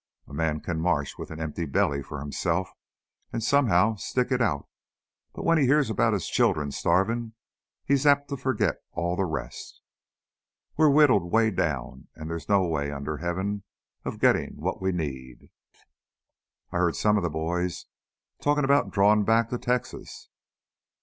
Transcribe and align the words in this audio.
A 0.25 0.33
man 0.33 0.61
can 0.61 0.81
march 0.81 1.19
with 1.19 1.29
an 1.29 1.39
empty 1.39 1.65
belly 1.67 2.01
for 2.01 2.19
himself 2.21 2.71
and 3.31 3.43
somehow 3.43 3.93
stick 3.97 4.31
it 4.31 4.41
out, 4.41 4.67
but 5.33 5.45
when 5.45 5.59
he 5.59 5.65
hears 5.67 5.91
about 5.91 6.13
his 6.13 6.27
children 6.27 6.71
starvin' 6.71 7.33
he's 7.85 8.07
apt 8.07 8.27
to 8.29 8.35
forget 8.35 8.77
all 8.93 9.15
the 9.15 9.25
rest. 9.25 9.79
We're 10.75 10.89
whittled 10.89 11.31
'way 11.31 11.51
down, 11.51 12.07
and 12.15 12.31
there's 12.31 12.49
no 12.49 12.65
way 12.67 12.91
under 12.91 13.17
Heaven 13.17 13.61
of 14.03 14.17
gettin' 14.17 14.55
what 14.55 14.81
we 14.81 14.91
need." 14.91 15.51
"I 16.71 16.77
heard 16.77 16.95
some 16.95 17.15
of 17.15 17.21
the 17.21 17.29
boys 17.29 17.85
talkin' 18.41 18.65
about 18.65 18.89
drawin' 18.89 19.23
back 19.23 19.49
to 19.49 19.59
Texas." 19.59 20.29